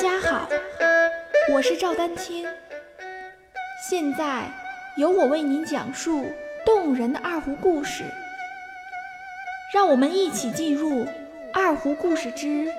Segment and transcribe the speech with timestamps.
[0.00, 0.48] 家好，
[1.52, 2.46] 我是赵丹青。
[3.86, 4.50] 现在
[4.96, 6.24] 由我为您讲述
[6.64, 8.04] 动人的二胡故事，
[9.74, 11.04] 让我们一起进入
[11.52, 12.72] 《二胡故事之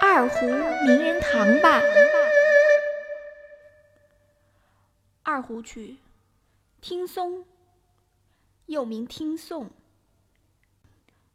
[0.00, 1.82] 二胡名人堂》吧。
[5.22, 5.98] 二胡曲，
[6.80, 7.44] 听松，
[8.64, 9.68] 又名听颂，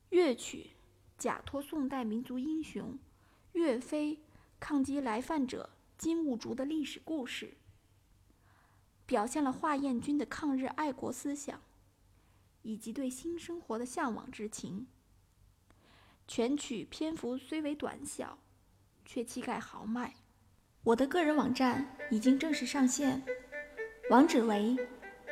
[0.09, 0.71] 乐曲
[1.19, 2.97] 假托宋代民族英雄
[3.51, 4.17] 岳飞
[4.59, 7.55] 抗击来犯者金兀术的历史故事，
[9.05, 11.61] 表现了华彦钧的抗日爱国思想
[12.61, 14.87] 以及对新生活的向往之情。
[16.27, 18.37] 全曲篇幅虽为短小，
[19.05, 20.15] 却气概豪迈。
[20.83, 23.23] 我的个人网站已经正式上线。
[24.09, 24.77] 网址为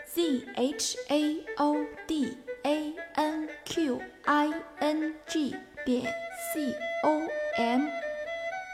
[0.05, 5.55] z h a o d a n q i n g
[5.85, 6.11] 点
[6.53, 7.21] c o
[7.57, 7.87] m，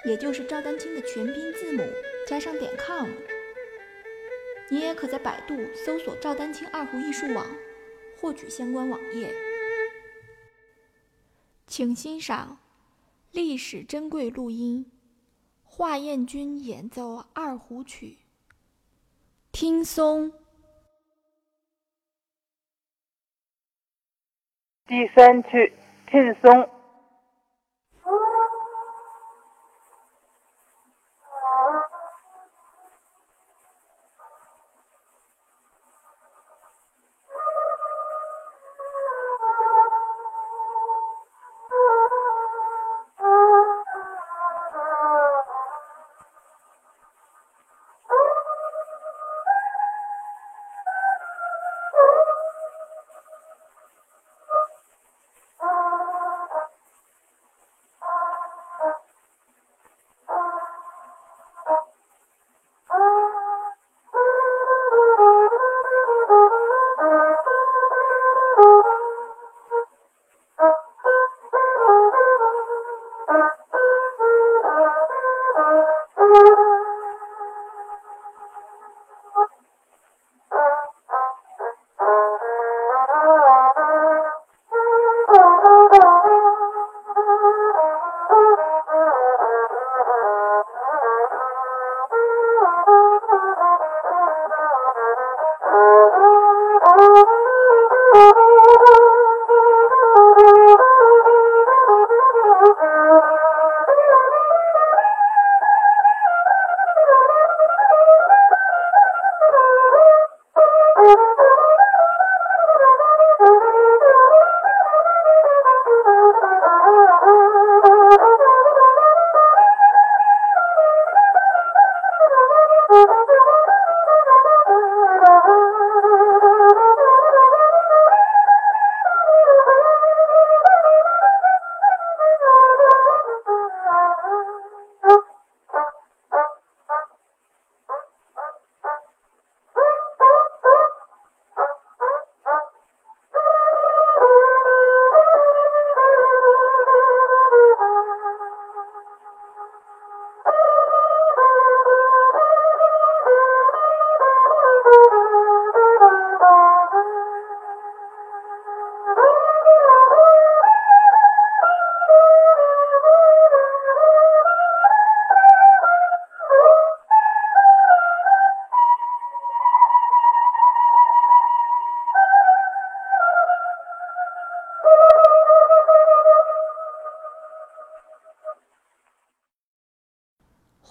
[0.06, 1.84] 也就是赵丹青的全拼字母
[2.28, 3.10] 加上点 com。
[4.70, 7.46] 你也可在百度搜索“赵丹青二胡艺术网”，
[8.20, 9.34] 获取相关网页。
[11.68, 12.60] 请欣赏
[13.32, 14.92] 历史珍贵录音：
[15.64, 18.18] 华彦钧演奏二胡曲。
[19.52, 20.32] 听松，
[24.88, 25.74] 第三曲
[26.08, 26.73] 听松。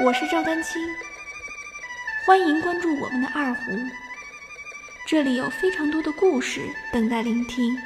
[0.00, 0.82] 我是赵丹青，
[2.26, 3.78] 欢迎关注我们的二胡，
[5.06, 6.60] 这里有非常多的故事
[6.92, 7.78] 等待聆听。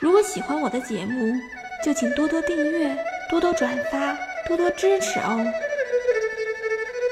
[0.00, 1.38] 如果喜欢我的节目，
[1.84, 2.96] 就请多多订阅、
[3.28, 4.16] 多多转发、
[4.48, 5.44] 多多支持哦！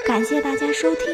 [0.06, 1.04] 感谢大家收听。